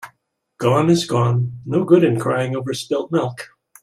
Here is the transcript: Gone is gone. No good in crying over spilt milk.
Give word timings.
Gone 0.57 0.89
is 0.89 1.05
gone. 1.05 1.61
No 1.63 1.83
good 1.83 2.03
in 2.03 2.19
crying 2.19 2.55
over 2.55 2.73
spilt 2.73 3.11
milk. 3.11 3.49